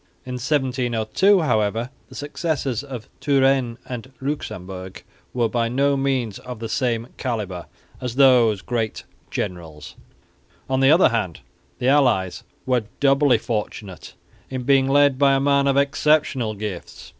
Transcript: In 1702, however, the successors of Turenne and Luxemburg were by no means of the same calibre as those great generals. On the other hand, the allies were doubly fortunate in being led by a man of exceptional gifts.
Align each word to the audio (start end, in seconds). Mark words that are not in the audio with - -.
In 0.25 0.39
1702, 0.39 1.41
however, 1.41 1.91
the 2.09 2.15
successors 2.15 2.83
of 2.83 3.07
Turenne 3.19 3.77
and 3.87 4.11
Luxemburg 4.19 5.03
were 5.31 5.47
by 5.47 5.69
no 5.69 5.95
means 5.95 6.39
of 6.39 6.57
the 6.57 6.69
same 6.69 7.09
calibre 7.17 7.67
as 8.01 8.15
those 8.15 8.63
great 8.63 9.03
generals. 9.29 9.93
On 10.67 10.79
the 10.79 10.89
other 10.89 11.09
hand, 11.09 11.41
the 11.77 11.87
allies 11.89 12.41
were 12.65 12.85
doubly 12.99 13.37
fortunate 13.37 14.15
in 14.49 14.63
being 14.63 14.87
led 14.89 15.19
by 15.19 15.35
a 15.35 15.39
man 15.39 15.67
of 15.67 15.77
exceptional 15.77 16.55
gifts. 16.55 17.09